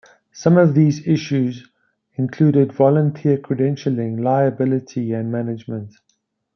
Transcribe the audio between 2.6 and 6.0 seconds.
volunteer credentialing, liability, and management.